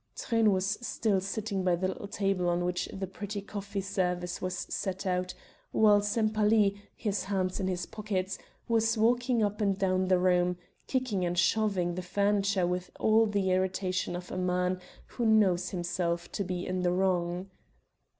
Truyn 0.15 0.51
was 0.51 0.79
still 0.81 1.21
sitting 1.21 1.63
by 1.63 1.75
the 1.75 1.87
little 1.89 2.07
table 2.07 2.49
on 2.49 2.65
which 2.65 2.89
the 2.91 3.05
pretty 3.05 3.39
coffee 3.39 3.81
service 3.81 4.41
was 4.41 4.65
set 4.67 5.05
out, 5.05 5.35
while 5.71 6.01
Sempaly, 6.01 6.75
his 6.95 7.25
hands 7.25 7.59
in 7.59 7.67
his 7.67 7.85
pockets, 7.85 8.39
was 8.67 8.97
walking 8.97 9.43
up 9.43 9.61
and 9.61 9.77
down 9.77 10.07
the 10.07 10.17
room, 10.17 10.57
kicking 10.87 11.23
and 11.23 11.37
shoving 11.37 11.93
the 11.93 12.01
furniture 12.01 12.65
with 12.65 12.89
all 12.99 13.27
the 13.27 13.51
irritation 13.51 14.15
of 14.15 14.31
a 14.31 14.37
man 14.39 14.81
who 15.05 15.23
knows 15.27 15.69
himself 15.69 16.31
to 16.31 16.43
be 16.43 16.65
in 16.65 16.81
the 16.81 16.91
wrong. 16.91 17.51